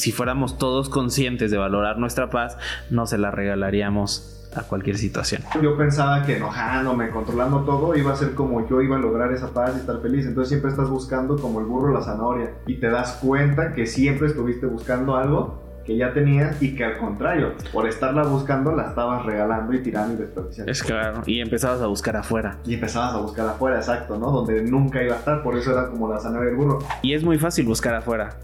[0.00, 2.56] si fuéramos todos conscientes de valorar nuestra paz,
[2.88, 5.42] no se la regalaríamos a cualquier situación.
[5.62, 9.50] Yo pensaba que enojándome, controlando todo, iba a ser como yo iba a lograr esa
[9.52, 10.26] paz y estar feliz.
[10.26, 14.28] Entonces siempre estás buscando como el burro la zanahoria y te das cuenta que siempre
[14.28, 19.24] estuviste buscando algo que ya tenías y que al contrario, por estarla buscando la estabas
[19.24, 20.72] regalando y tirando y desperdiciando.
[20.72, 22.58] Es claro, y empezabas a buscar afuera.
[22.64, 24.30] Y empezabas a buscar afuera, exacto, ¿no?
[24.30, 26.78] Donde nunca iba a estar, por eso era como la zanahoria del burro.
[27.02, 28.36] Y es muy fácil buscar afuera,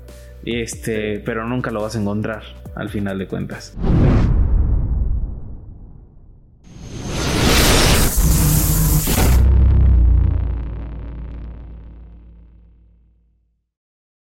[0.47, 2.43] este, pero nunca lo vas a encontrar
[2.77, 3.77] al final de cuentas.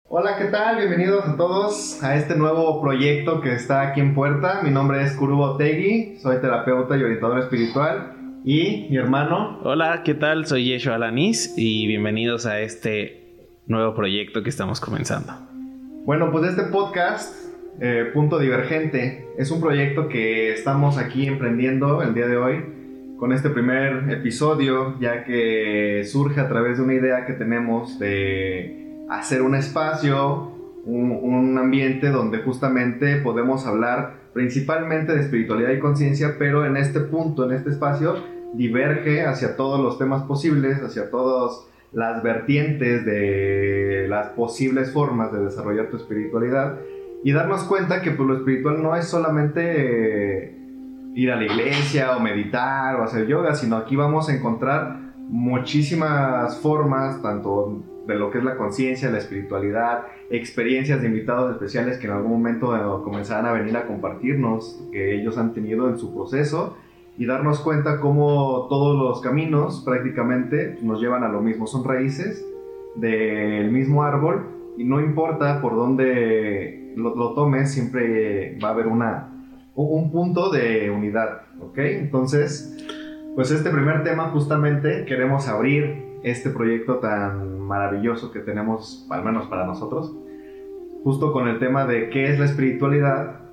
[0.08, 0.78] Hola, ¿qué tal?
[0.78, 4.62] Bienvenidos a todos a este nuevo proyecto que está aquí en puerta.
[4.62, 8.14] Mi nombre es Kurubo Tegui, soy terapeuta y orientador espiritual.
[8.42, 9.60] Y mi hermano.
[9.62, 10.46] Hola, ¿qué tal?
[10.46, 15.45] Soy Yeshua Alanis y bienvenidos a este nuevo proyecto que estamos comenzando.
[16.06, 17.34] Bueno, pues este podcast,
[17.80, 22.64] eh, Punto Divergente, es un proyecto que estamos aquí emprendiendo el día de hoy
[23.18, 29.04] con este primer episodio, ya que surge a través de una idea que tenemos de
[29.10, 30.52] hacer un espacio,
[30.84, 37.50] un, ambiente donde justamente podemos hablar principalmente de espiritualidad y conciencia, pero en este punto,
[37.50, 38.14] en este espacio,
[38.54, 45.40] diverge hacia todos los temas posibles, hacia todas las vertientes de las posibles formas de
[45.40, 46.78] desarrollar tu espiritualidad
[47.24, 50.54] y darnos cuenta que pues, lo espiritual no es solamente
[51.14, 56.58] ir a la iglesia o meditar o hacer yoga, sino aquí vamos a encontrar muchísimas
[56.58, 62.06] formas, tanto de lo que es la conciencia, la espiritualidad, experiencias de invitados especiales que
[62.06, 66.14] en algún momento eh, comenzarán a venir a compartirnos que ellos han tenido en su
[66.14, 66.76] proceso
[67.18, 72.44] y darnos cuenta cómo todos los caminos prácticamente nos llevan a lo mismo, son raíces
[72.96, 79.28] del mismo árbol y no importa por dónde lo, tomes, siempre va a haber una,
[79.74, 81.78] un punto de unidad, ¿ok?
[81.78, 82.76] Entonces,
[83.34, 89.46] pues este primer tema justamente queremos abrir este proyecto tan maravilloso que tenemos, al menos
[89.46, 90.14] para nosotros,
[91.04, 93.45] justo con el tema de qué es la espiritualidad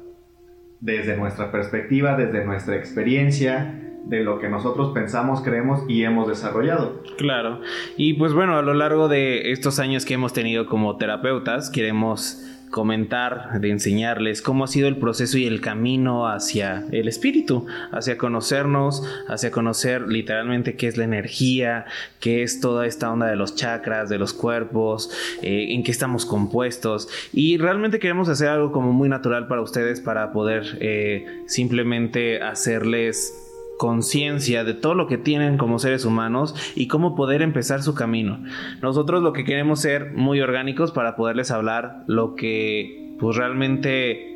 [0.83, 7.01] desde nuestra perspectiva, desde nuestra experiencia, de lo que nosotros pensamos, creemos y hemos desarrollado.
[7.17, 7.61] Claro.
[7.95, 12.45] Y pues bueno, a lo largo de estos años que hemos tenido como terapeutas, queremos
[12.73, 18.17] comentar, de enseñarles cómo ha sido el proceso y el camino hacia el espíritu, hacia
[18.17, 21.85] conocernos, hacia conocer literalmente qué es la energía,
[22.19, 25.12] qué es toda esta onda de los chakras, de los cuerpos,
[25.44, 27.07] eh, en qué estamos compuestos.
[27.31, 33.43] Y realmente queremos hacer algo como muy natural para ustedes para poder eh, simplemente hacerles
[33.78, 38.44] conciencia de todo lo que tienen como seres humanos y cómo poder empezar su camino.
[38.81, 44.33] Nosotros lo que queremos ser muy orgánicos para poderles hablar lo que pues realmente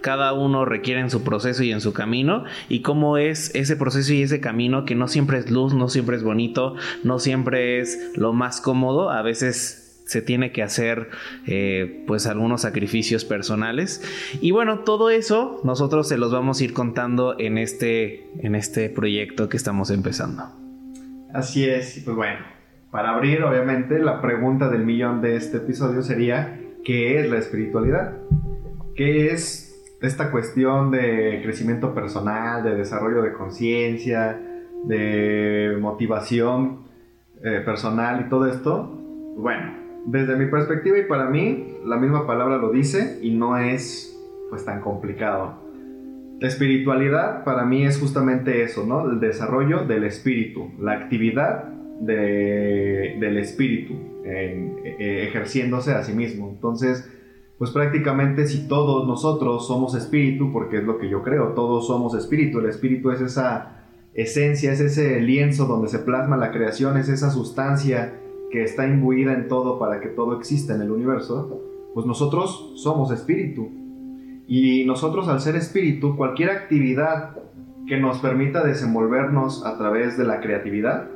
[0.00, 4.12] cada uno requiere en su proceso y en su camino y cómo es ese proceso
[4.12, 8.12] y ese camino que no siempre es luz, no siempre es bonito, no siempre es
[8.14, 11.10] lo más cómodo, a veces se tiene que hacer
[11.46, 14.02] eh, pues algunos sacrificios personales.
[14.40, 18.88] Y bueno todo eso nosotros se los vamos a ir contando en este en este
[18.88, 20.44] proyecto que estamos empezando.
[21.34, 22.38] Así es pues bueno
[22.90, 28.14] para abrir obviamente la pregunta del millón de este episodio sería qué es la espiritualidad
[28.94, 34.40] qué es esta cuestión de crecimiento personal de desarrollo de conciencia
[34.84, 36.84] de motivación
[37.44, 38.86] eh, personal y todo esto
[39.36, 44.18] bueno desde mi perspectiva y para mí, la misma palabra lo dice y no es
[44.48, 45.62] pues tan complicado.
[46.40, 49.10] La espiritualidad para mí es justamente eso, ¿no?
[49.10, 51.64] El desarrollo del espíritu, la actividad
[52.00, 56.48] del espíritu e, ejerciéndose a sí mismo.
[56.48, 57.12] Entonces,
[57.58, 62.14] pues prácticamente si todos nosotros somos espíritu, porque es lo que yo creo, todos somos
[62.14, 67.10] espíritu, el espíritu es esa esencia, es ese lienzo donde se plasma la creación, es
[67.10, 68.14] esa sustancia
[68.50, 71.60] que está imbuida en todo para que todo exista en el universo,
[71.94, 73.68] pues nosotros somos espíritu.
[74.46, 77.36] Y nosotros al ser espíritu, cualquier actividad
[77.86, 81.08] que nos permita desenvolvernos a través de la creatividad,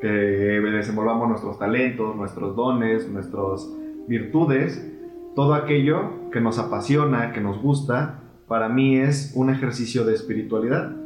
[0.00, 3.68] que desenvolvamos nuestros talentos, nuestros dones, nuestras
[4.08, 4.86] virtudes,
[5.34, 10.96] todo aquello que nos apasiona, que nos gusta, para mí es un ejercicio de espiritualidad,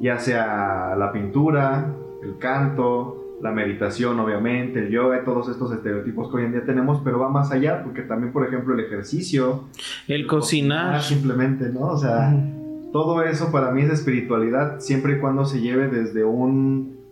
[0.00, 6.36] ya sea la pintura, el canto, la meditación, obviamente, el yoga, todos estos estereotipos que
[6.36, 9.64] hoy en día tenemos, pero va más allá, porque también, por ejemplo, el ejercicio,
[10.06, 11.02] el, cocinar.
[11.02, 11.88] simplemente, ¿no?
[11.88, 12.32] O sea,
[12.92, 17.02] todo eso para mí es espiritualidad, siempre y cuando se lleve desde un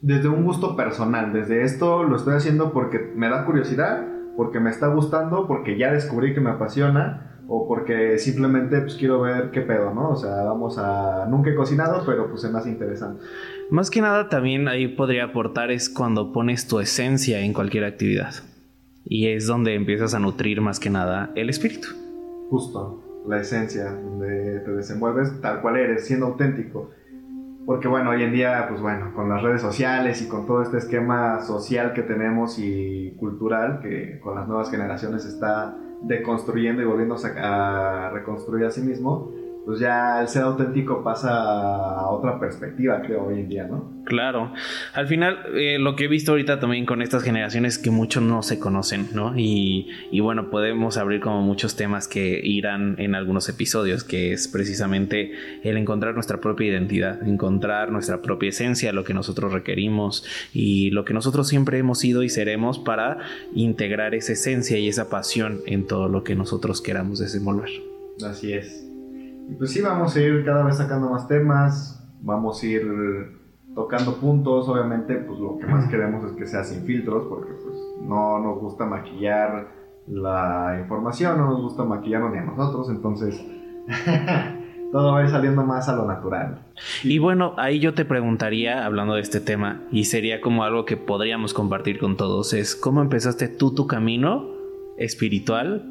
[0.00, 4.06] desde un gusto personal, desde esto lo estoy haciendo porque me da curiosidad,
[4.36, 9.20] porque me está gustando, porque ya descubrí que me apasiona o porque simplemente pues quiero
[9.20, 10.10] ver qué pedo, ¿no?
[10.10, 11.26] O sea, vamos a...
[11.28, 13.22] Nunca he cocinado, pero pues es más interesante.
[13.70, 18.34] Más que nada también ahí podría aportar es cuando pones tu esencia en cualquier actividad.
[19.04, 21.88] Y es donde empiezas a nutrir más que nada el espíritu.
[22.48, 26.90] Justo, la esencia, donde te desenvuelves tal cual eres, siendo auténtico.
[27.66, 30.78] Porque bueno, hoy en día, pues bueno, con las redes sociales y con todo este
[30.78, 37.32] esquema social que tenemos y cultural, que con las nuevas generaciones está deconstruyendo y volviéndose
[37.36, 39.32] a, reconstruir a sí mismo,
[39.66, 44.00] pues ya el ser auténtico pasa a otra perspectiva, creo, hoy en día, ¿no?
[44.04, 44.52] Claro.
[44.94, 48.22] Al final, eh, lo que he visto ahorita también con estas generaciones es que muchos
[48.22, 49.36] no se conocen, ¿no?
[49.36, 54.46] Y, y, bueno, podemos abrir como muchos temas que irán en algunos episodios, que es
[54.46, 55.32] precisamente
[55.64, 60.24] el encontrar nuestra propia identidad, encontrar nuestra propia esencia, lo que nosotros requerimos
[60.54, 63.18] y lo que nosotros siempre hemos sido y seremos para
[63.52, 67.70] integrar esa esencia y esa pasión en todo lo que nosotros queramos desenvolver.
[68.24, 68.85] Así es.
[69.48, 73.36] Y pues sí, vamos a ir cada vez sacando más temas, vamos a ir
[73.74, 77.76] tocando puntos, obviamente pues lo que más queremos es que sea sin filtros, porque pues
[78.00, 79.68] no nos gusta maquillar
[80.08, 83.44] la información, no nos gusta maquillarnos ni a nosotros, entonces
[84.92, 86.64] todo va a ir saliendo más a lo natural.
[87.04, 90.96] Y bueno, ahí yo te preguntaría, hablando de este tema, y sería como algo que
[90.96, 94.46] podríamos compartir con todos, es cómo empezaste tú tu camino
[94.96, 95.84] espiritual,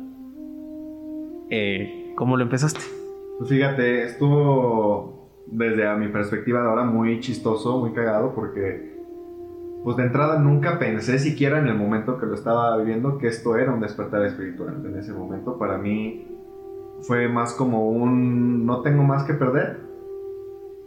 [1.52, 3.05] eh, ¿cómo lo empezaste?
[3.38, 8.96] Pues fíjate, estuvo desde mi perspectiva de ahora muy chistoso, muy cagado, porque
[9.84, 13.56] pues de entrada nunca pensé siquiera en el momento que lo estaba viviendo que esto
[13.58, 14.84] era un despertar espiritual.
[14.86, 16.28] En ese momento para mí
[17.02, 19.80] fue más como un no tengo más que perder,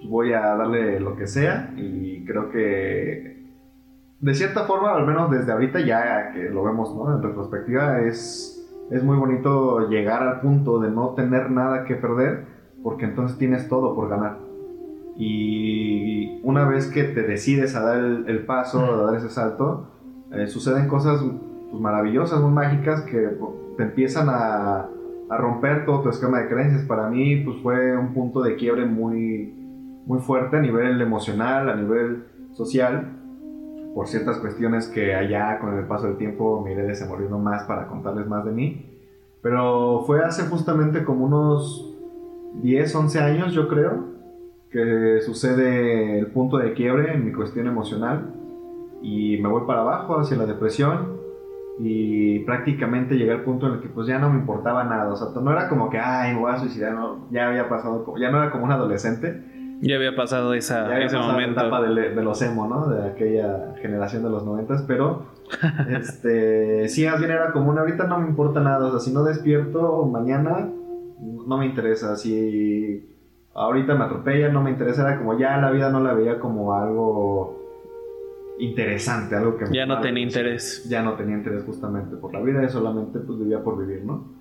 [0.08, 3.38] voy a darle lo que sea y creo que
[4.20, 7.14] de cierta forma, al menos desde ahorita ya que lo vemos ¿no?
[7.14, 8.57] en retrospectiva, es
[8.90, 12.46] es muy bonito llegar al punto de no tener nada que perder,
[12.82, 14.38] porque entonces tienes todo por ganar.
[15.16, 19.88] Y una vez que te decides a dar el, paso, a dar ese salto,
[20.32, 21.20] eh, suceden cosas
[21.70, 23.28] pues, maravillosas, muy mágicas, que
[23.76, 24.88] te empiezan a,
[25.30, 26.84] romper todo tu esquema de creencias.
[26.84, 29.52] Para mí pues, fue un punto de quiebre muy,
[30.06, 33.17] muy fuerte a nivel emocional, a nivel social,
[33.98, 37.88] por ciertas cuestiones que allá con el paso del tiempo me iré desenvolviendo más para
[37.88, 38.86] contarles más de mí.
[39.42, 41.98] Pero fue hace justamente como unos
[42.62, 44.04] 10, 11 años yo creo
[44.70, 48.34] que sucede el punto de quiebre en mi cuestión emocional.
[49.02, 51.18] Y me voy para abajo hacia la depresión
[51.80, 55.16] y prácticamente llegué al punto en el que pues ya no me importaba nada, o
[55.16, 58.30] sea, no era como que, ay, me voy a suicidar, no, ya había pasado, ya
[58.30, 59.42] no era como un adolescente,
[59.80, 61.60] ya había pasado esa, ese momento.
[61.60, 62.88] La etapa de, de, los emo, ¿no?
[62.88, 65.26] De aquella generación de los noventas, pero
[65.88, 67.78] este, sí, más bien era común.
[67.78, 70.68] Ahorita no me importa nada, o sea, si no despierto mañana,
[71.20, 72.16] no me interesa.
[72.16, 73.08] Si
[73.54, 75.02] ahorita me atropella, no me interesa.
[75.02, 77.58] Era como ya la vida no la veía como algo
[78.58, 80.88] interesante, algo que ya no tenía interés.
[80.88, 84.36] Ya no tenía interés justamente por la vida, y solamente pues vivía por vivir, ¿no?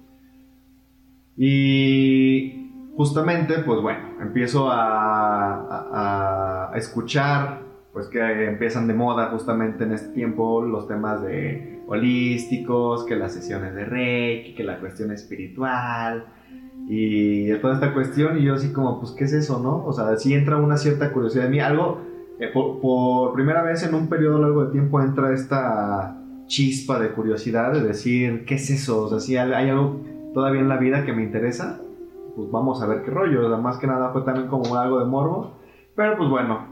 [1.36, 2.67] Y
[2.98, 7.62] justamente, pues bueno, empiezo a, escuchar,
[7.94, 13.34] pues que empiezan de moda justamente en este tiempo los temas de holísticos, que las
[13.34, 16.26] sesiones de Reiki, que la cuestión espiritual
[16.88, 19.86] y toda esta cuestión y yo así como, pues, ¿qué es eso, no?
[19.86, 22.02] O sea, sí entra una cierta curiosidad en mí, algo,
[22.40, 27.74] eh, por, primera vez en un periodo largo de tiempo entra esta chispa de curiosidad
[27.74, 29.04] de decir, ¿qué es eso?
[29.04, 30.02] O sea, si hay algo
[30.34, 31.82] todavía en la vida que me interesa
[32.38, 33.58] pues vamos a ver qué rollo.
[33.58, 35.58] más que nada fue también como algo de morbo.
[35.96, 36.68] Pero pues bueno,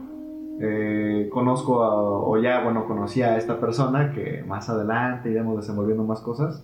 [0.61, 6.21] eh, conozco o ya, bueno, conocí a esta persona que más adelante iremos desenvolviendo más
[6.21, 6.63] cosas.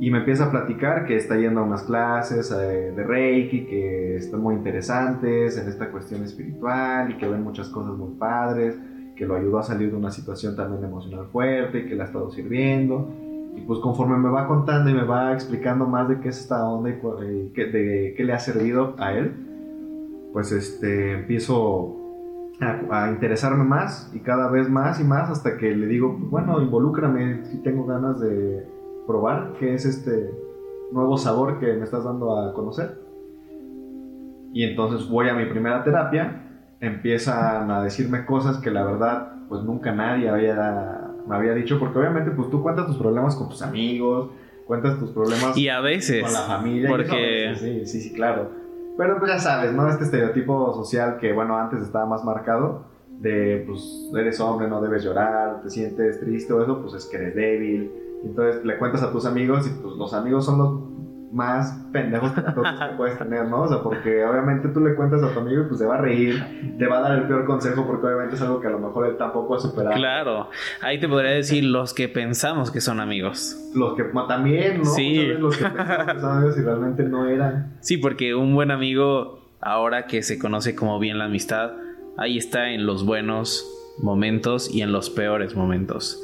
[0.00, 4.16] Y me empieza a platicar que está yendo a unas clases eh, de Reiki, que
[4.16, 8.80] están muy interesantes en esta cuestión espiritual y que ven muchas cosas muy padres,
[9.16, 12.30] que lo ayudó a salir de una situación también emocional fuerte, que le ha estado
[12.30, 13.12] sirviendo
[13.58, 16.68] y pues conforme me va contando y me va explicando más de qué es esta
[16.68, 21.96] onda y de qué le ha servido a él, pues este, empiezo
[22.60, 27.44] a, interesarme más y cada vez más y más hasta que le digo, bueno, involúcrame
[27.46, 28.64] si tengo ganas de
[29.06, 30.30] probar qué es este
[30.92, 33.00] nuevo sabor que me estás dando a conocer.
[34.52, 36.42] Y entonces voy a mi primera terapia,
[36.80, 40.97] empiezan a decirme cosas que la verdad pues nunca nadie había
[41.28, 44.30] me había dicho, porque obviamente pues tú cuentas tus problemas con tus amigos,
[44.66, 46.88] cuentas tus problemas y a veces con la familia.
[46.88, 47.54] Porque...
[47.56, 48.50] sí, sí, sí, claro.
[48.96, 49.88] Pero pues ya sabes, ¿no?
[49.88, 52.84] Este estereotipo social que, bueno, antes estaba más marcado,
[53.20, 57.16] de pues eres hombre, no debes llorar, te sientes triste o eso, pues es que
[57.16, 57.92] eres débil,
[58.24, 60.80] Entonces le cuentas a tus amigos y pues los amigos son los
[61.32, 62.42] más pendejos que
[62.96, 63.62] puedes tener, ¿no?
[63.62, 66.00] O sea, porque obviamente tú le cuentas a tu amigo y pues se va a
[66.00, 66.42] reír,
[66.78, 69.06] te va a dar el peor consejo porque obviamente es algo que a lo mejor
[69.06, 69.94] él tampoco ha superado.
[69.96, 70.48] Claro,
[70.80, 73.56] ahí te podría decir los que pensamos que son amigos.
[73.74, 74.84] Los que también, ¿no?
[74.84, 75.26] Sí.
[75.38, 77.74] Los que pensamos que son amigos y realmente no eran.
[77.80, 81.72] Sí, porque un buen amigo, ahora que se conoce como bien la amistad,
[82.16, 83.66] ahí está en los buenos
[84.00, 86.22] momentos y en los peores momentos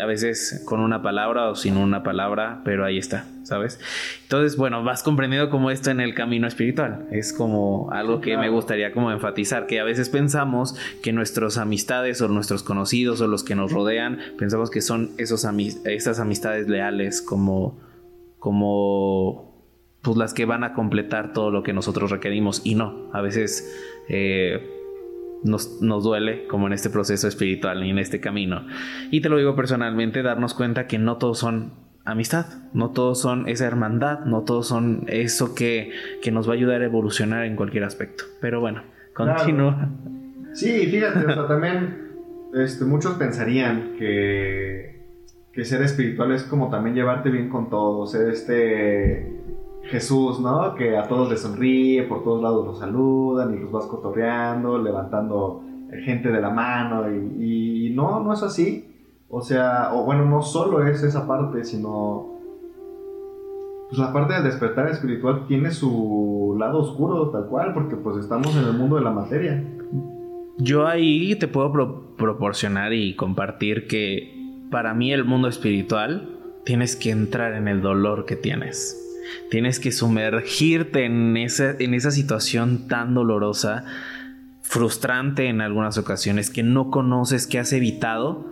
[0.00, 3.78] a veces con una palabra o sin una palabra, pero ahí está, ¿sabes?
[4.22, 7.06] Entonces, bueno, vas comprendiendo como esto en el camino espiritual.
[7.10, 12.20] Es como algo que me gustaría como enfatizar, que a veces pensamos que nuestras amistades
[12.20, 15.46] o nuestros conocidos o los que nos rodean, pensamos que son esos
[15.84, 17.80] esas amistades leales como,
[18.38, 19.54] como
[20.02, 23.72] pues las que van a completar todo lo que nosotros requerimos y no, a veces...
[24.08, 24.73] Eh,
[25.44, 28.66] nos, duele, como en este proceso espiritual y en este camino.
[29.10, 31.72] Y te lo digo personalmente, darnos cuenta que no todos son
[32.04, 36.56] amistad, no todos son esa hermandad, no todos son eso que, que nos va a
[36.56, 38.24] ayudar a evolucionar en cualquier aspecto.
[38.40, 38.82] Pero bueno,
[39.14, 39.88] continúa.
[40.52, 42.12] Sí, fíjate, o sea, también
[42.54, 45.02] este, muchos pensarían que,
[45.52, 49.40] que ser espiritual es como también llevarte bien con todos, ser este
[49.94, 50.74] Jesús, ¿no?
[50.74, 55.62] Que a todos les sonríe, por todos lados los saludan y los vas cotorreando, levantando
[56.04, 58.90] gente de la mano y, no, no es así.
[59.28, 62.26] O sea, o bueno, no solo es esa parte, sino
[63.88, 68.56] pues la parte del despertar espiritual tiene su lado oscuro tal cual, porque pues estamos
[68.56, 69.62] en el mundo de la materia.
[70.58, 71.72] Yo ahí te puedo
[72.16, 78.24] proporcionar y compartir que para mí el mundo espiritual tienes que entrar en el dolor
[78.24, 79.00] que tienes.
[79.50, 83.84] Tienes que sumergirte en esa, en esa situación tan dolorosa,
[84.62, 88.46] frustrante en algunas ocasiones, que no conoces, que has evitado.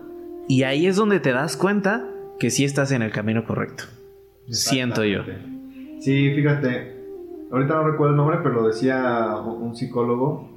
[0.48, 2.04] Y ahí es donde te das cuenta
[2.38, 3.84] que sí estás en el camino correcto.
[4.48, 5.22] Siento yo.
[6.00, 7.00] Sí, fíjate.
[7.50, 10.50] Ahorita no recuerdo el nombre, pero lo decía un psicólogo,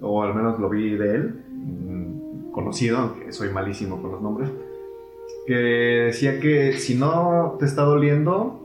[0.00, 4.50] o al menos lo vi de él, mm, conocido, aunque soy malísimo con los nombres,
[5.46, 8.61] que decía que si no te está doliendo,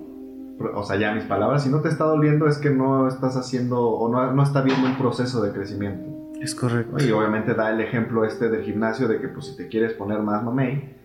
[0.59, 3.81] o sea, ya mis palabras, si no te está doliendo es que no estás haciendo
[3.81, 6.07] o no, no está viendo un proceso de crecimiento.
[6.41, 7.03] Es correcto.
[7.03, 10.19] Y obviamente da el ejemplo este del gimnasio de que pues si te quieres poner
[10.19, 10.95] más mamey,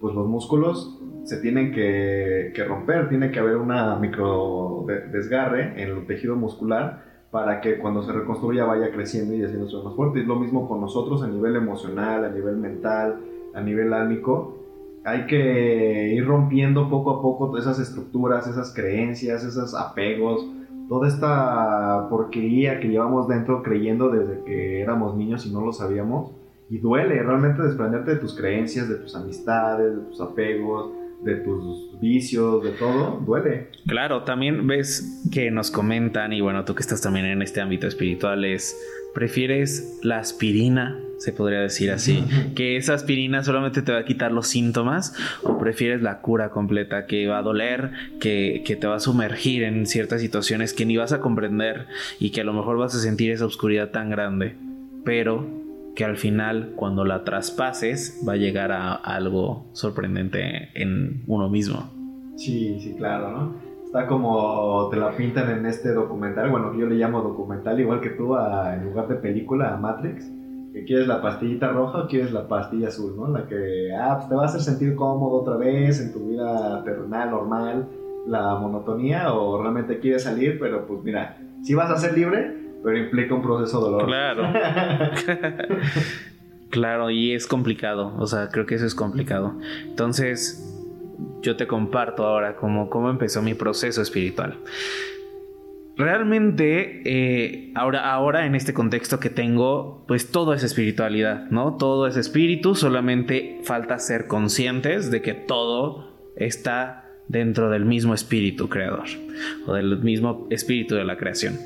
[0.00, 5.90] pues los músculos se tienen que, que romper, tiene que haber una micro desgarre en
[5.90, 10.20] el tejido muscular para que cuando se reconstruya vaya creciendo y haciéndose más fuerte.
[10.20, 13.20] Es lo mismo con nosotros a nivel emocional, a nivel mental,
[13.54, 14.61] a nivel álmico
[15.04, 20.46] hay que ir rompiendo poco a poco todas esas estructuras, esas creencias, esos apegos,
[20.88, 26.32] toda esta porquería que llevamos dentro creyendo desde que éramos niños y no lo sabíamos.
[26.70, 30.90] Y duele realmente desprenderte de tus creencias, de tus amistades, de tus apegos,
[31.22, 33.68] de tus vicios, de todo, duele.
[33.86, 37.86] Claro, también ves que nos comentan, y bueno, tú que estás también en este ámbito
[37.86, 38.76] espiritual, es,
[39.14, 42.24] ¿prefieres la aspirina se podría decir así,
[42.56, 45.14] que esa aspirina solamente te va a quitar los síntomas
[45.44, 49.86] o prefieres la cura completa que va a doler, que, te va a sumergir en
[49.86, 51.86] ciertas situaciones que ni vas a comprender
[52.18, 54.56] y que a lo mejor vas a sentir esa oscuridad tan grande,
[55.04, 55.46] pero
[55.94, 61.92] que al final cuando la traspases va a llegar a algo sorprendente en uno mismo.
[62.36, 63.61] Sí, sí, claro, ¿no?
[63.92, 68.08] Está como te la pintan en este documental, bueno, yo le llamo documental, igual que
[68.08, 70.32] tú, en lugar de película, a Matrix
[70.72, 73.28] que quieres la pastillita roja o quieres la pastilla azul, ¿no?
[73.28, 76.82] La que ah, pues te va a hacer sentir cómodo otra vez en tu vida
[76.84, 77.86] terrenal, normal,
[78.26, 82.96] la monotonía, o realmente quieres salir, pero pues mira, sí vas a ser libre, pero
[82.96, 84.06] implica un proceso doloroso.
[84.06, 84.42] Claro.
[86.70, 89.52] claro, y es complicado, o sea, creo que eso es complicado.
[89.84, 90.71] Entonces,
[91.42, 94.58] yo te comparto ahora cómo, cómo empezó mi proceso espiritual.
[95.96, 101.76] Realmente, eh, ahora, ahora en este contexto que tengo, pues todo es espiritualidad, ¿no?
[101.76, 108.68] Todo es espíritu, solamente falta ser conscientes de que todo está dentro del mismo espíritu
[108.68, 109.06] creador
[109.66, 111.58] o del mismo espíritu de la creación.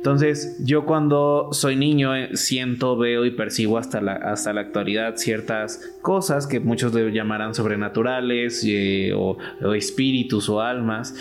[0.00, 5.16] Entonces, yo cuando soy niño eh, siento, veo y percibo hasta la, hasta la actualidad
[5.16, 9.36] ciertas cosas que muchos llamarán sobrenaturales eh, o,
[9.74, 11.14] espíritus o almas.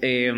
[0.00, 0.32] Eh,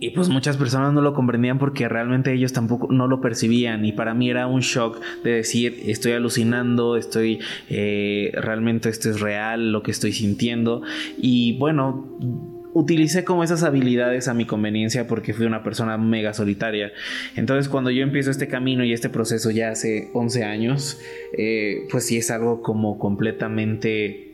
[0.00, 3.92] y pues muchas personas no lo comprendían porque realmente ellos tampoco no lo percibían y
[3.92, 9.82] para mí era un shock de decir estoy alucinando, estoy realmente esto es real, lo
[9.82, 10.82] que estoy sintiendo
[11.16, 12.06] y bueno
[12.74, 16.92] utilicé como esas habilidades a mi conveniencia porque fui una persona mega solitaria.
[17.36, 21.00] Entonces cuando yo empiezo este camino y este proceso ya hace 11 años,
[21.38, 24.33] eh, pues sí es algo como completamente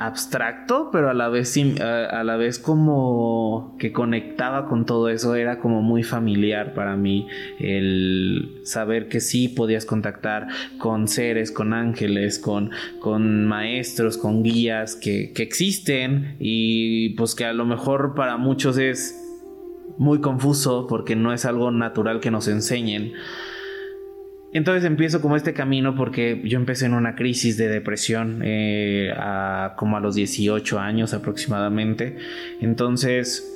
[0.00, 5.58] abstracto, pero a la vez a, la vez como que conectaba con todo eso, era
[5.58, 7.26] como muy familiar para mí
[7.58, 10.46] el saber que sí podías contactar
[10.78, 17.44] con seres, con ángeles, con, con maestros, con guías que, que existen y pues que
[17.44, 19.20] a lo mejor para muchos es
[19.96, 23.14] muy confuso porque no es algo natural que nos enseñen.
[24.52, 29.12] Entonces empiezo como este camino porque yo empecé en una crisis de depresión eh,
[29.76, 32.16] como a los 18 años aproximadamente.
[32.60, 33.54] Entonces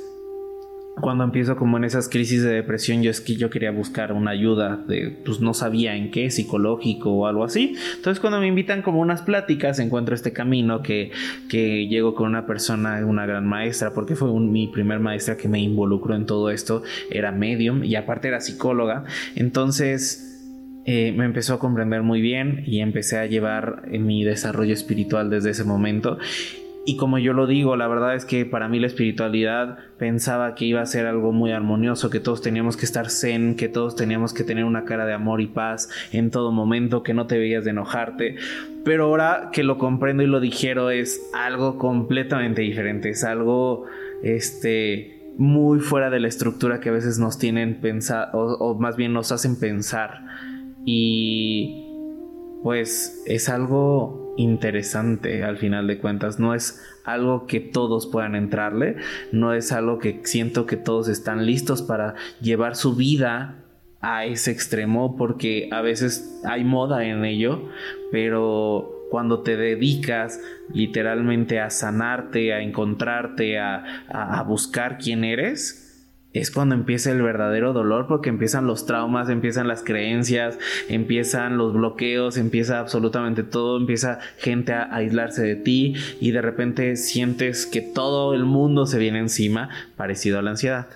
[1.01, 4.31] cuando empiezo como en esas crisis de depresión, yo es que yo quería buscar una
[4.31, 7.75] ayuda, de, pues no sabía en qué, psicológico o algo así.
[7.97, 11.11] Entonces cuando me invitan como unas pláticas, encuentro este camino que,
[11.49, 15.61] que llego con una persona, una gran maestra, porque fue mi primer maestra que me
[15.61, 19.05] involucró en todo esto, era medium y aparte era psicóloga.
[19.35, 20.29] Entonces...
[20.85, 25.31] Eh, me empezó a comprender muy bien y empecé a llevar en mi desarrollo espiritual
[25.31, 26.19] desde ese momento
[26.85, 30.65] y como yo lo digo, la verdad es que para mí la espiritualidad pensaba que
[30.65, 34.35] iba a ser algo muy armonioso, que todos teníamos que estar zen, que todos teníamos
[34.35, 37.65] que tener una cara de amor y paz en todo momento, que no te veías
[37.65, 38.35] de enojarte.
[38.85, 43.85] Pero ahora que lo comprendo y lo dijeron es algo completamente diferente, es algo
[44.25, 49.13] este muy fuera de la estructura que a veces nos tienen pensar o más bien
[49.13, 50.52] nos hacen pensar.
[50.85, 51.87] Y
[52.63, 56.39] pues es algo interesante al final de cuentas.
[56.39, 58.97] No es algo que todos puedan entrarle,
[59.33, 63.59] no es algo que siento que todos están listos para llevar su vida
[64.01, 67.69] a ese extremo porque a veces hay moda en ello,
[68.11, 70.41] pero cuando te dedicas
[70.73, 75.82] literalmente a sanarte, a encontrarte, a, a buscar quién eres,
[76.33, 80.59] es cuando empieza el verdadero dolor porque empiezan los traumas, empiezan las creencias,
[80.89, 86.97] empiezan los bloqueos, empieza absolutamente todo, empieza gente a aislarse de ti y de repente
[86.97, 90.89] sientes que todo el mundo se viene encima parecido a la ansiedad.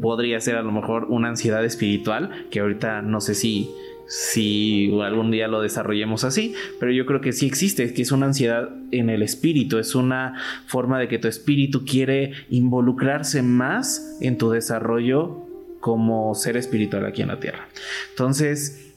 [0.00, 3.70] Podría ser a lo mejor una ansiedad espiritual que ahorita no sé si
[4.06, 8.26] si algún día lo desarrollemos así, pero yo creo que sí existe, que es una
[8.26, 10.34] ansiedad en el espíritu, es una
[10.66, 15.42] forma de que tu espíritu quiere involucrarse más en tu desarrollo
[15.80, 17.68] como ser espiritual aquí en la tierra.
[18.10, 18.94] Entonces,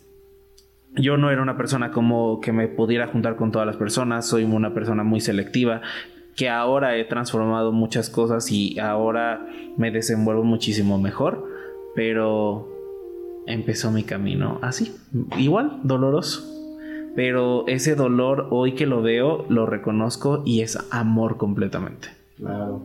[0.95, 4.43] yo no era una persona como que me pudiera juntar con todas las personas, soy
[4.43, 5.81] una persona muy selectiva,
[6.35, 11.45] que ahora he transformado muchas cosas y ahora me desenvuelvo muchísimo mejor,
[11.95, 12.76] pero
[13.47, 14.95] empezó mi camino así,
[15.37, 16.53] igual, doloroso.
[17.15, 22.09] Pero ese dolor, hoy que lo veo, lo reconozco y es amor completamente.
[22.37, 22.83] Claro.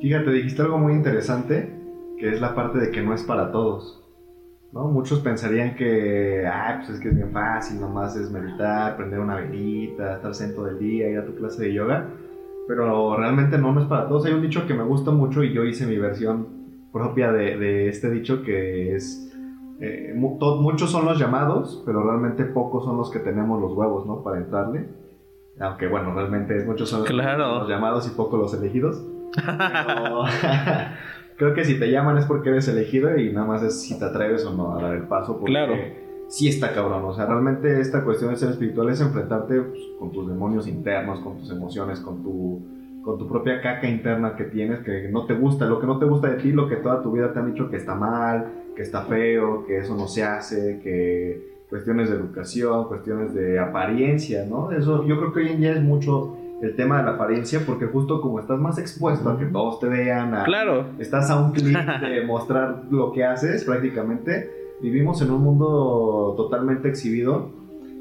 [0.00, 1.70] Fíjate, dijiste algo muy interesante,
[2.18, 4.02] que es la parte de que no es para todos.
[4.72, 4.88] ¿no?
[4.88, 9.36] Muchos pensarían que, ah, pues es que es bien fácil, nomás es meditar, prender una
[9.36, 12.08] velita, estar centro del día, ir a tu clase de yoga.
[12.66, 14.24] Pero realmente no, no es para todos.
[14.24, 16.46] Hay un dicho que me gusta mucho y yo hice mi versión
[16.90, 19.33] propia de este dicho que es
[19.80, 24.22] eh, muchos son los llamados, pero realmente pocos son los que tenemos los huevos, ¿no?
[24.22, 24.88] Para entrarle.
[25.60, 29.04] Aunque bueno, realmente muchos son los llamados y pocos los elegidos.
[31.36, 34.04] creo que si te llaman es porque eres elegido y nada más es si te
[34.04, 35.38] atreves o no a dar el paso.
[35.38, 35.74] Porque claro.
[36.28, 37.04] sí está cabrón.
[37.04, 41.20] O sea, realmente esta cuestión de ser espiritual es enfrentarte pues, con tus demonios internos,
[41.20, 42.62] con tus emociones, con tu,
[43.04, 46.06] con tu propia caca interna que tienes, que no te gusta, lo que no te
[46.06, 48.82] gusta de ti, lo que toda tu vida te han dicho que está mal, que
[48.82, 54.72] está feo, que eso no se hace, que cuestiones de educación, cuestiones de apariencia, ¿no?
[54.72, 57.86] Eso yo creo que hoy en día es mucho el tema de la apariencia porque
[57.86, 60.86] justo como estás más expuesto a que todos te vean, a, claro.
[60.98, 66.88] estás a un clic de mostrar lo que haces prácticamente, vivimos en un mundo totalmente
[66.88, 67.50] exhibido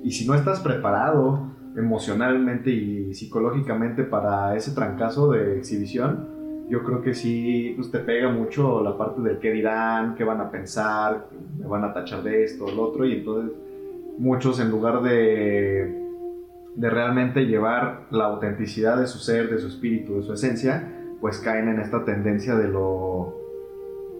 [0.03, 6.27] y si no estás preparado emocionalmente y psicológicamente para ese trancazo de exhibición,
[6.69, 10.41] yo creo que sí pues, te pega mucho la parte del qué dirán, qué van
[10.41, 13.51] a pensar, me van a tachar de esto, lo otro, y entonces
[14.17, 16.03] muchos en lugar de,
[16.75, 21.39] de realmente llevar la autenticidad de su ser, de su espíritu, de su esencia, pues
[21.39, 23.42] caen en esta tendencia de lo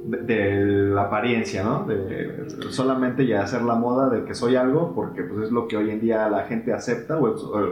[0.06, 1.86] de, la apariencia, ¿no?
[1.86, 5.78] De solamente ya hacer la moda de que soy algo, porque pues es lo que
[5.78, 7.72] hoy en día la gente acepta o el,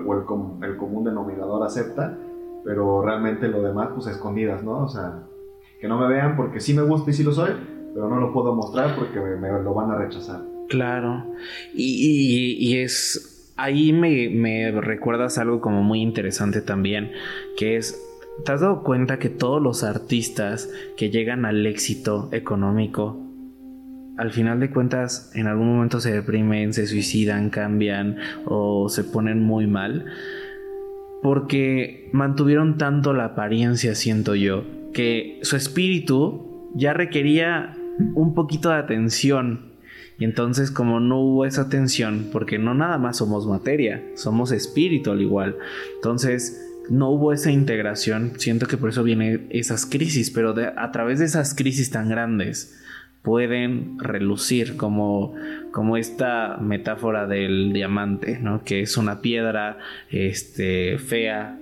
[0.70, 2.18] el común denominador acepta,
[2.64, 4.84] pero realmente lo demás, pues escondidas, ¿no?
[4.84, 5.24] O sea,
[5.80, 7.52] que no me vean porque sí me gusta y sí lo soy,
[7.94, 10.42] pero no lo puedo mostrar porque me, lo van a rechazar.
[10.70, 11.26] Claro,
[11.74, 17.12] y, y, es, ahí me, me recuerdas algo como muy interesante también,
[17.58, 18.11] que es
[18.46, 23.18] ¿Te has dado cuenta que todos los artistas que llegan al éxito económico,
[24.18, 29.42] al final de cuentas, en algún momento se deprimen, se suicidan, cambian o se ponen
[29.42, 30.06] muy mal?
[31.22, 37.78] porque mantuvieron tanto la apariencia, siento yo, que su espíritu ya requería
[38.16, 39.72] un poquito de atención.
[40.18, 45.12] Y entonces como no hubo esa atención, porque no nada más somos materia, somos espíritu
[45.12, 45.58] al igual.
[45.96, 51.20] Entonces no hubo esa integración, siento que por eso vienen esas crisis, pero a través
[51.20, 52.78] de esas crisis tan grandes
[53.22, 55.36] pueden relucir como,
[55.72, 58.64] como esta metáfora del diamante, ¿no?
[58.64, 59.78] Que es una piedra
[60.10, 61.58] este, fea,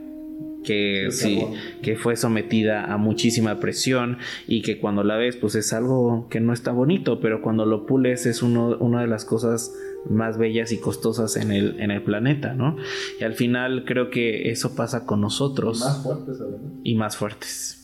[0.63, 1.41] que sí,
[1.81, 6.39] que fue sometida a muchísima presión y que cuando la ves pues es algo que
[6.39, 9.73] no está bonito, pero cuando lo pules es uno, una de las cosas
[10.09, 12.77] más bellas y costosas en el, en el planeta, ¿no?
[13.19, 15.79] Y al final creo que eso pasa con nosotros.
[15.79, 16.71] Más fuertes, además.
[16.83, 17.75] Y más fuertes.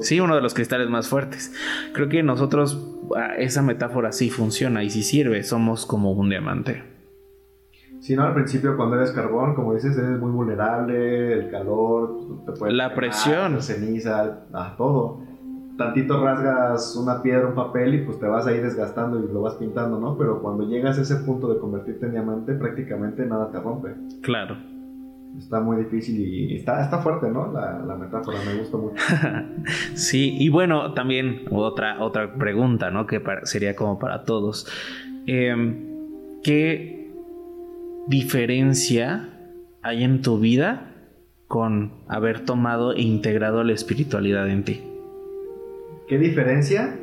[0.00, 1.52] Sí, uno de los cristales más fuertes.
[1.92, 6.84] Creo que nosotros, ah, esa metáfora sí funciona y sí sirve, somos como un diamante.
[8.00, 12.52] Sí, no, al principio cuando eres carbón, como dices, eres muy vulnerable, el calor, te
[12.52, 15.27] puede la presión, la ceniza, a todo.
[15.78, 19.54] Tantito rasgas una piedra, un papel y pues te vas ahí desgastando y lo vas
[19.54, 20.18] pintando, ¿no?
[20.18, 23.94] Pero cuando llegas a ese punto de convertirte en diamante, prácticamente nada te rompe.
[24.22, 24.56] Claro.
[25.38, 27.52] Está muy difícil y está, está fuerte, ¿no?
[27.52, 28.96] La, metáfora, me gusta mucho.
[29.94, 33.06] sí, y bueno, también otra, otra pregunta, ¿no?
[33.06, 34.66] Que sería como para todos.
[35.26, 35.86] Em,
[36.42, 37.12] ¿Qué
[38.08, 39.28] diferencia
[39.82, 40.92] hay en tu vida
[41.46, 44.82] con haber tomado e integrado la espiritualidad en ti?
[46.08, 46.98] ¿Qué diferencia?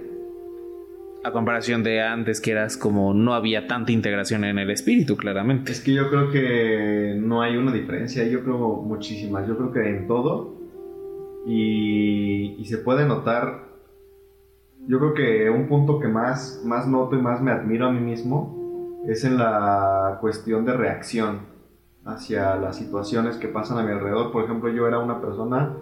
[1.23, 5.71] a comparación de antes que eras como no había tanta integración en el espíritu, claramente.
[5.71, 9.89] Es que yo creo que no hay una diferencia, yo creo muchísimas, yo creo que
[9.89, 10.53] en todo
[11.47, 13.63] y, se puede notar,
[14.87, 18.01] yo creo que un punto que más, más noto y más me admiro a mí
[18.01, 21.39] mismo es en la cuestión de reacción
[22.05, 24.31] hacia las situaciones que pasan a mi alrededor.
[24.31, 25.75] Por ejemplo, yo era una persona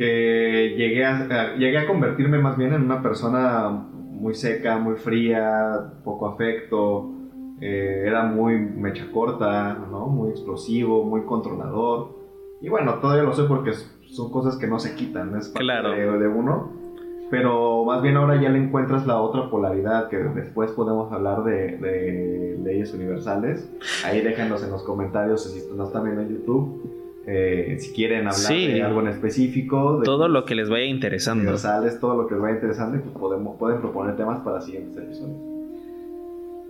[0.00, 5.92] que llegué a, llegué a convertirme más bien en una persona muy seca, muy fría,
[6.02, 7.10] poco afecto,
[7.60, 10.06] eh, era muy mecha corta, ¿no?
[10.06, 12.16] muy explosivo, muy controlador.
[12.62, 13.72] Y bueno, todavía lo sé porque
[14.06, 16.72] son cosas que no se quitan, es parte de, uno.
[17.30, 21.76] Pero más bien ahora ya le encuentras la otra polaridad, que después podemos hablar de,
[21.76, 23.70] de leyes universales.
[24.06, 28.52] Ahí déjanos en los comentarios si nos están viendo en YouTube eh, si quieren hablar
[28.52, 30.00] de algo en específico.
[30.04, 31.54] todo lo que les vaya interesando.
[32.00, 35.36] Todo lo que les vaya interesando y pues podemos, pueden proponer temas para siguientes episodios.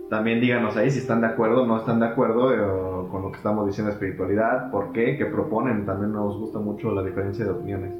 [0.09, 3.31] También díganos ahí si están de acuerdo o no están de acuerdo eh, con lo
[3.31, 5.85] que estamos diciendo de espiritualidad, por qué, qué proponen.
[5.85, 7.93] También nos gusta mucho la diferencia de opiniones.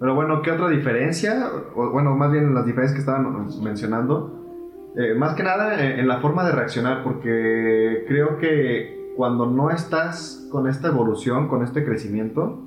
[0.00, 1.50] Pero bueno, ¿qué otra diferencia?
[1.74, 4.34] O, bueno, más bien las diferencias que estaban mencionando.
[4.96, 10.46] Eh, más que nada en la forma de reaccionar, porque creo que cuando no estás
[10.48, 12.62] con esta evolución, con este crecimiento,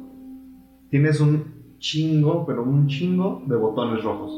[0.89, 4.33] tienes un chingo, pero un chingo de botones rojos.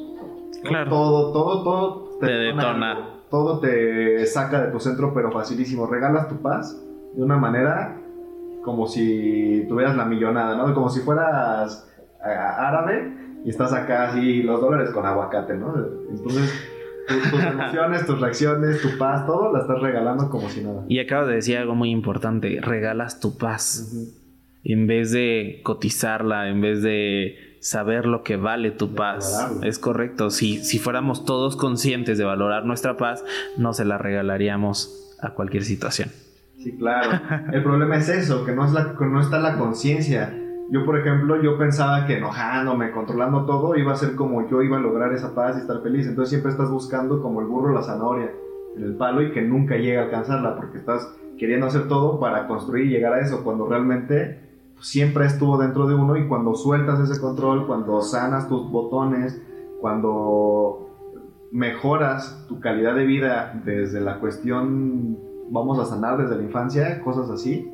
[0.61, 0.91] Claro.
[0.91, 3.23] Todo, todo, todo te, detona.
[3.31, 5.87] Todo te saca de tu centro, pero facilísimo.
[5.87, 6.79] Regalas tu paz
[7.15, 7.99] de una manera
[8.63, 10.71] como si tuvieras la millonada, ¿no?
[10.75, 11.91] Como si fueras
[12.23, 15.73] eh, árabe y estás acá así, los dólares con aguacate, ¿no?
[16.11, 16.62] Entonces
[17.07, 20.83] tus, emociones, tus reacciones, tu paz, todo la estás regalando como si nada.
[20.87, 23.93] Y acabas de decir algo muy importante, regalas tu paz.
[24.63, 29.51] En vez de cotizarla, en vez de saber lo que vale tu paz.
[29.61, 30.29] Es correcto.
[30.29, 33.23] Si, si fuéramos todos conscientes de valorar nuestra paz,
[33.57, 36.09] no se la regalaríamos a cualquier situación.
[36.59, 37.19] Sí, claro.
[37.51, 40.33] El problema es eso, que no, es la, que no está la conciencia
[40.69, 44.77] yo, por ejemplo, yo pensaba que enojándome, controlando todo, iba a ser como yo iba
[44.77, 46.07] a lograr esa paz y estar feliz.
[46.07, 48.31] Entonces siempre estás buscando como el burro la zanahoria
[48.75, 52.47] en el palo y que nunca llega a alcanzarla porque estás queriendo hacer todo para
[52.47, 54.39] construir y llegar a eso cuando realmente
[54.79, 59.41] siempre estuvo dentro de uno y cuando sueltas ese control, cuando sanas tus botones,
[59.79, 60.89] cuando
[61.51, 65.17] mejoras tu calidad de vida desde la cuestión,
[65.49, 67.69] vamos a sanar desde la infancia, cosas así,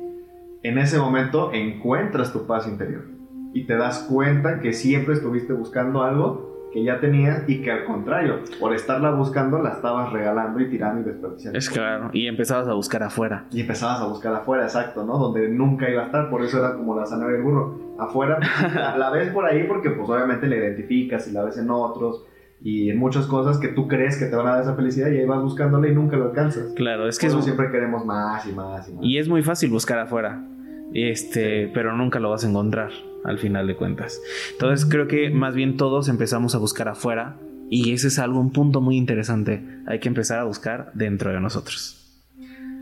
[0.62, 3.04] en ese momento encuentras tu paz interior
[3.52, 7.84] y te das cuenta que siempre estuviste buscando algo que ya tenías y que al
[7.84, 11.58] contrario, por estarla buscando la estabas regalando y tirando y desperdiciando.
[11.58, 13.46] Es claro, y empezabas a buscar afuera.
[13.50, 15.18] Y empezabas a buscar afuera, exacto, ¿no?
[15.18, 17.96] Donde nunca iba a estar, por eso era como la zanahoria del burro.
[17.98, 18.38] Afuera
[18.74, 22.24] la, la, ves por ahí porque pues obviamente la identificas y la ves en otros
[22.62, 25.18] y en muchas cosas que tú crees que te van a dar esa felicidad y
[25.18, 26.72] ahí vas buscándola y nunca lo alcanzas.
[26.74, 29.04] Claro, es que eso siempre queremos más y más y más.
[29.04, 30.44] Y es muy fácil buscar afuera.
[30.92, 32.90] Este, pero nunca lo vas a encontrar
[33.24, 34.20] al final de cuentas.
[34.52, 37.36] Entonces creo que más bien todos empezamos a buscar afuera
[37.68, 39.62] y ese es algo un punto muy interesante.
[39.86, 41.96] Hay que empezar a buscar dentro de nosotros.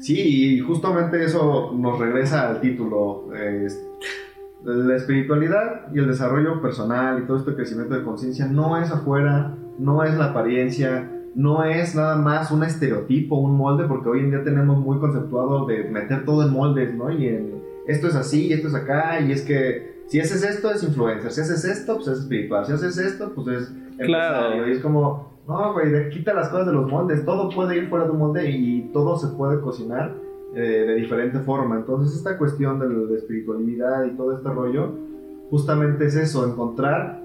[0.01, 3.29] Sí, y justamente eso nos regresa al título.
[4.65, 9.55] la espiritualidad y el desarrollo personal y todo este crecimiento de conciencia no es afuera,
[9.79, 14.31] no es la apariencia, no es nada más un estereotipo, un molde, porque hoy en
[14.31, 17.11] día tenemos muy conceptuado de meter todo en moldes, ¿no?
[17.11, 20.71] Y en esto es así, y esto es acá, y es que si haces esto
[20.71, 24.67] es influencer, si haces esto, pues es espiritual, si haces esto, pues es claro.
[24.67, 28.07] Y es como, no, güey, quita las cosas de los moldes, todo puede ir fuera
[28.07, 30.15] de un molde y todo se puede cocinar
[30.55, 31.77] eh, de diferente forma.
[31.77, 34.95] Entonces esta cuestión de, de espiritualidad y todo este rollo,
[35.51, 37.23] justamente es eso, encontrar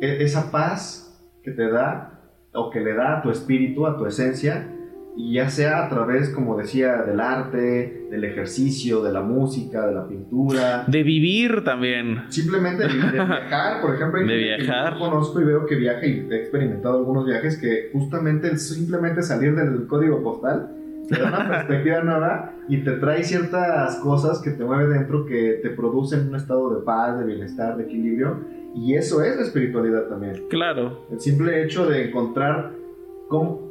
[0.00, 1.03] e, esa paz
[1.44, 2.10] que te da
[2.54, 4.70] o que le da a tu espíritu, a tu esencia,
[5.16, 9.94] y ya sea a través, como decía, del arte, del ejercicio, de la música, de
[9.94, 10.84] la pintura.
[10.88, 12.22] De vivir también.
[12.30, 14.20] Simplemente de, viajar, por ejemplo.
[14.20, 14.94] de viajar.
[14.94, 19.54] yo conozco y veo que viaja y he experimentado algunos viajes que justamente simplemente salir
[19.54, 20.70] del código postal
[21.08, 25.60] te da una perspectiva nueva y te trae ciertas cosas que te mueven dentro, que
[25.62, 28.40] te producen un estado de paz, de bienestar, de equilibrio
[28.74, 30.44] y eso es la espiritualidad también.
[30.50, 31.06] Claro.
[31.10, 32.72] El simple hecho de encontrar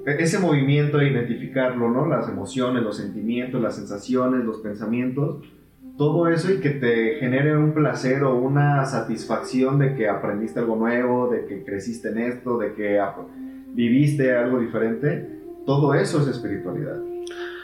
[0.05, 2.07] ese movimiento, de identificarlo, ¿no?
[2.07, 5.37] Las emociones, los sentimientos, las sensaciones, los pensamientos,
[5.97, 10.75] todo eso y que te genere un placer o una satisfacción de que aprendiste algo
[10.75, 12.99] nuevo, de que creciste en esto, de que
[13.73, 15.29] viviste algo diferente,
[15.65, 17.12] todo eso es espiritualidad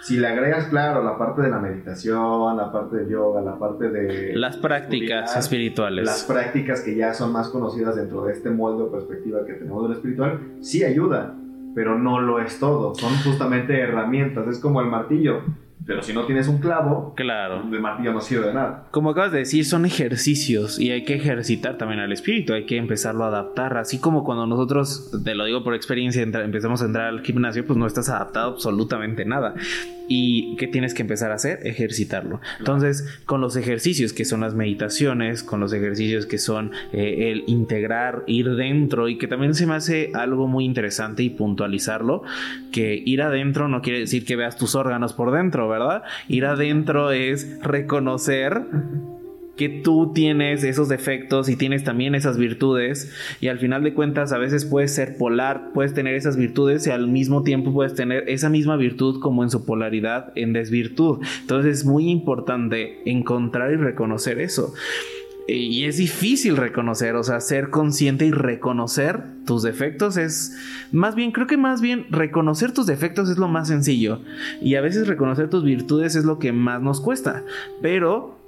[0.01, 3.89] si le agregas, claro, la parte de la meditación, la parte del yoga, la parte
[3.89, 4.33] de...
[4.35, 6.05] Las prácticas espirituales.
[6.05, 9.83] Las prácticas que ya son más conocidas dentro de este molde o perspectiva que tenemos
[9.83, 11.35] de lo espiritual, sí ayuda,
[11.75, 12.95] pero no lo es todo.
[12.95, 14.47] Son justamente herramientas.
[14.47, 15.41] Es como el martillo.
[15.85, 17.63] Pero si no tienes un clavo, claro.
[17.71, 18.87] el martillo no sirve de nada.
[18.91, 22.77] Como acabas de decir, son ejercicios y hay que ejercitar también al espíritu, hay que
[22.77, 23.77] empezarlo a adaptar.
[23.77, 27.77] Así como cuando nosotros, te lo digo por experiencia, empezamos a entrar al gimnasio, pues
[27.77, 29.55] no estás adaptado absolutamente nada.
[30.11, 31.59] ¿Y qué tienes que empezar a hacer?
[31.65, 32.41] Ejercitarlo.
[32.57, 37.43] Entonces, con los ejercicios que son las meditaciones, con los ejercicios que son eh, el
[37.45, 42.23] integrar, ir dentro y que también se me hace algo muy interesante y puntualizarlo,
[42.71, 46.01] que ir adentro no quiere decir que veas tus órganos por dentro, ¿verdad?
[46.27, 48.63] Ir adentro es reconocer
[49.59, 54.31] que tú tienes esos defectos y tienes también esas virtudes y al final de cuentas
[54.31, 58.23] a veces puedes ser polar, puedes tener esas virtudes y al mismo tiempo puedes tener
[58.29, 61.19] esa misma virtud como en su polaridad en desvirtud.
[61.41, 64.73] Entonces es muy importante encontrar y reconocer eso.
[65.45, 70.55] Y es difícil reconocer, o sea, ser consciente y reconocer tus defectos es,
[70.93, 74.21] más bien, creo que más bien reconocer tus defectos es lo más sencillo.
[74.61, 77.43] Y a veces reconocer tus virtudes es lo que más nos cuesta.
[77.81, 78.38] Pero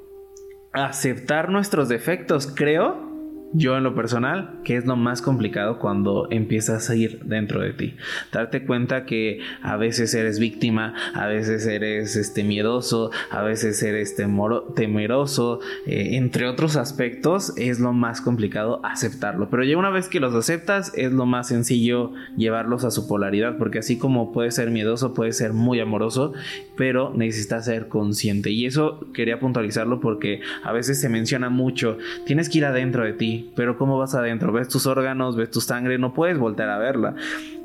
[0.71, 3.10] aceptar nuestros defectos, creo,
[3.53, 7.73] yo en lo personal, que es lo más complicado cuando empiezas a ir dentro de
[7.73, 7.95] ti.
[8.31, 14.15] Darte cuenta que a veces eres víctima, a veces eres este, miedoso, a veces eres
[14.15, 19.49] temeroso, eh, entre otros aspectos, es lo más complicado aceptarlo.
[19.49, 23.57] Pero ya una vez que los aceptas, es lo más sencillo llevarlos a su polaridad,
[23.57, 26.33] porque así como puede ser miedoso, puede ser muy amoroso,
[26.77, 28.51] pero necesitas ser consciente.
[28.51, 33.13] Y eso quería puntualizarlo porque a veces se menciona mucho, tienes que ir adentro de
[33.13, 34.51] ti pero ¿cómo vas adentro?
[34.51, 37.15] Ves tus órganos, ves tu sangre, no puedes volver a verla.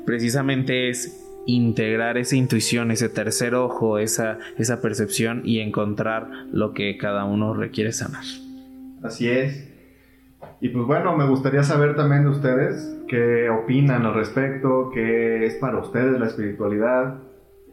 [0.05, 6.97] Precisamente es integrar esa intuición, ese tercer ojo, esa, esa percepción y encontrar lo que
[6.97, 8.23] cada uno requiere sanar.
[9.01, 9.73] Así es.
[10.59, 15.55] Y pues bueno, me gustaría saber también de ustedes qué opinan al respecto, qué es
[15.55, 17.15] para ustedes la espiritualidad,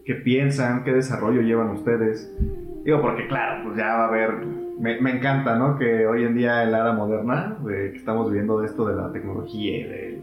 [0.05, 2.31] qué piensan, qué desarrollo llevan ustedes.
[2.85, 5.79] Digo, porque claro, pues ya va a haber me, me, encanta, ¿no?
[5.79, 8.97] Que hoy en día, en la era moderna, de, que estamos viviendo de esto de
[8.97, 10.23] la tecnología y de,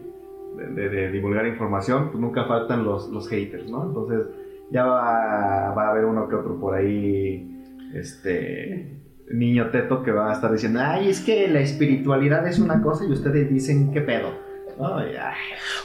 [0.88, 3.84] de, divulgar información, pues nunca faltan los, los haters, ¿no?
[3.84, 4.26] Entonces,
[4.70, 7.48] ya va, va, a haber uno que otro por ahí,
[7.94, 8.98] este
[9.30, 13.04] niño teto que va a estar diciendo, ay, es que la espiritualidad es una cosa
[13.06, 14.52] y ustedes dicen, ¿qué pedo?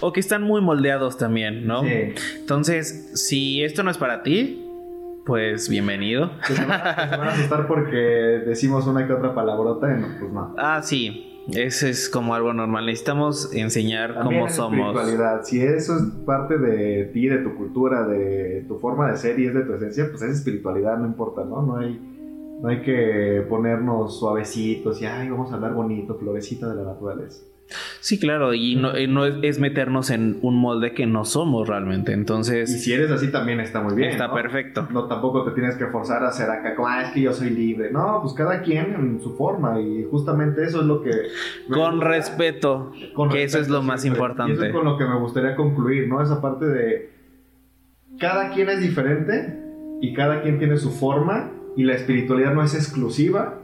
[0.01, 1.81] O que están muy moldeados también, ¿no?
[1.81, 2.13] Sí.
[2.39, 4.66] Entonces, si esto no es para ti,
[5.27, 6.31] pues bienvenido.
[6.47, 10.55] se, van a, asustar porque decimos una que otra palabrota y no, pues no.
[10.57, 11.25] Ah, sí.
[11.49, 12.85] Ese es como algo normal.
[12.85, 14.95] Necesitamos enseñar cómo somos.
[14.95, 15.43] Espiritualidad.
[15.43, 19.45] Si eso es parte de ti, de tu cultura, de tu forma de ser y
[19.45, 21.61] es de tu esencia, pues es espiritualidad, no importa, ¿no?
[21.61, 21.99] No hay,
[22.61, 27.43] no hay que ponernos suavecitos y, ay, vamos a hablar bonito, florecita de la naturaleza.
[27.99, 32.13] Sí, claro, y no, eh, no es, meternos en un molde que no somos realmente,
[32.13, 32.69] entonces...
[32.69, 34.11] Y si eres así también está muy bien.
[34.11, 34.87] Está perfecto.
[34.91, 37.49] No, tampoco te tienes que forzar a hacer acá como, ah, es que yo soy
[37.49, 37.91] libre.
[37.91, 41.11] No, pues cada quien en su forma y justamente eso es lo que...
[41.69, 42.91] Con respeto,
[43.31, 44.53] que eso es lo más importante.
[44.53, 46.21] Y eso es con lo que me gustaría concluir, ¿no?
[46.21, 47.17] Esa parte de...
[48.19, 49.59] Cada quien es diferente
[50.01, 53.61] y cada quien tiene su forma y la espiritualidad no es exclusiva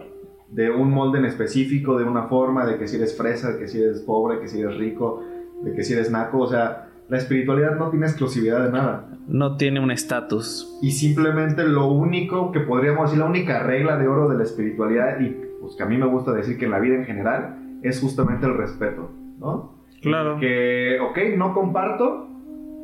[0.54, 3.68] de un molde en específico, de una forma, de que si eres fresa, de que
[3.68, 5.24] si eres pobre, que si eres rico,
[5.64, 9.10] de que si eres naco, o sea, la espiritualidad no tiene exclusividad de nada.
[9.28, 10.78] No tiene un estatus.
[10.82, 15.20] Y simplemente lo único que podríamos decir, la única regla de oro de la espiritualidad,
[15.20, 18.00] y pues que a mí me gusta decir que en la vida en general, es
[18.00, 19.74] justamente el respeto, ¿no?
[20.02, 20.38] Claro.
[20.40, 22.28] Que, ok, no comparto,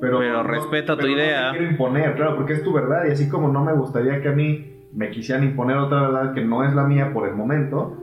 [0.01, 1.51] pero, Pero no- respeto tu pero no idea.
[1.51, 4.31] quiero imponer, claro, porque es tu verdad, y así como no me gustaría que a
[4.31, 4.65] mí
[4.99, 7.95] me quisieran imponer otra verdad que no es la mía por el momento,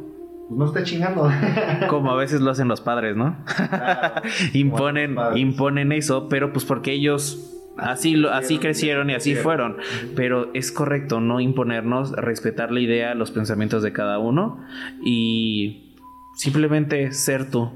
[0.49, 1.31] pues no esté chingando.
[1.91, 3.37] Como a veces lo hacen los padres, ¿no?
[3.45, 4.23] Claro,
[4.55, 5.39] imponen, padres.
[5.39, 9.77] imponen eso, pero pues porque ellos así, lo, así crecieron y así fueron.
[10.15, 14.65] Pero es correcto no imponernos, respetar la idea, los pensamientos de cada uno
[15.05, 15.95] y
[16.35, 17.71] simplemente ser tú.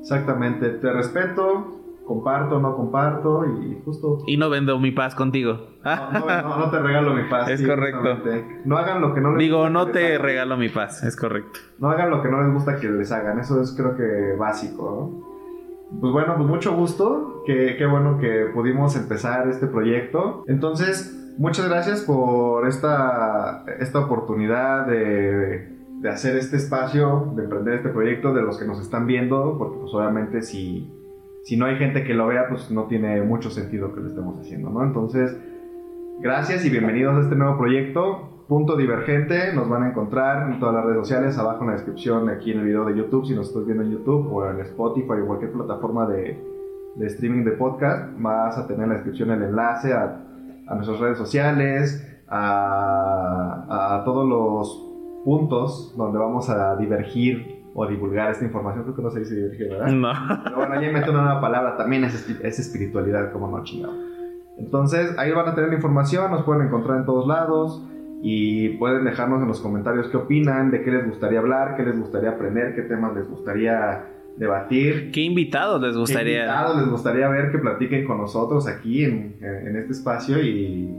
[0.00, 5.76] Exactamente, te respeto, comparto, no comparto, y justo Y no vendo mi paz contigo.
[5.84, 7.48] No, no, no, no te regalo mi paz.
[7.50, 8.18] Es sí, correcto.
[8.64, 10.22] No hagan lo que no les Digo, gusta no te hagan.
[10.22, 11.58] regalo mi paz, es correcto.
[11.78, 13.38] No hagan lo que no les gusta que les hagan.
[13.38, 16.00] Eso es creo que básico, ¿no?
[16.00, 17.42] Pues bueno, pues mucho gusto.
[17.46, 20.42] Qué, qué bueno que pudimos empezar este proyecto.
[20.48, 27.90] Entonces, muchas gracias por esta, esta oportunidad de, de hacer este espacio, de emprender este
[27.90, 30.92] proyecto, de los que nos están viendo, porque pues obviamente si,
[31.46, 34.40] si no hay gente que lo vea, pues no tiene mucho sentido que lo estemos
[34.40, 34.82] haciendo, ¿no?
[34.82, 35.38] Entonces,
[36.18, 38.44] gracias y bienvenidos a este nuevo proyecto.
[38.48, 42.28] Punto Divergente, nos van a encontrar en todas las redes sociales, abajo en la descripción,
[42.30, 45.20] aquí en el video de YouTube, si nos estás viendo en YouTube o en Spotify
[45.22, 46.36] o cualquier plataforma de,
[46.96, 50.20] de streaming de podcast, vas a tener en la descripción el enlace a,
[50.66, 58.30] a nuestras redes sociales, a, a todos los puntos donde vamos a divergir o divulgar
[58.30, 58.84] esta información.
[58.84, 59.88] Creo que no se dice divergir, ¿verdad?
[59.88, 60.12] No.
[60.44, 63.92] Pero bueno, ya invento una nueva palabra, también es, es espiritualidad, como no chingado.
[64.58, 67.82] Entonces, ahí van a tener la información, nos pueden encontrar en todos lados
[68.22, 71.98] y pueden dejarnos en los comentarios qué opinan, de qué les gustaría hablar, qué les
[71.98, 74.06] gustaría aprender, qué temas les gustaría
[74.38, 75.10] debatir.
[75.12, 76.38] ¿Qué invitados les ¿Qué gustaría?
[76.44, 80.94] invitados les gustaría ver que platiquen con nosotros aquí en- en este espacio y,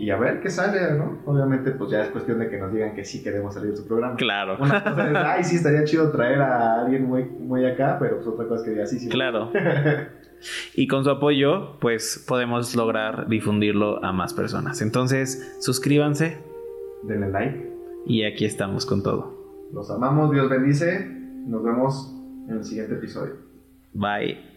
[0.00, 1.18] y a ver qué sale, ¿no?
[1.26, 3.86] Obviamente, pues ya es cuestión de que nos digan que sí queremos salir de su
[3.86, 4.16] programa.
[4.16, 8.16] Claro, Una cosa es, ay, sí, estaría chido traer a alguien muy, muy acá, pero
[8.16, 9.08] pues otra cosa es que diga, sí, sí.
[9.08, 9.50] claro.
[10.74, 14.80] Y con su apoyo, pues podemos lograr difundirlo a más personas.
[14.80, 16.38] Entonces, suscríbanse
[17.02, 17.70] Denle like.
[18.06, 19.68] y aquí estamos con todo.
[19.72, 21.06] Los amamos, Dios bendice.
[21.46, 22.16] Nos vemos
[22.48, 23.34] en el siguiente episodio.
[23.92, 24.49] Bye.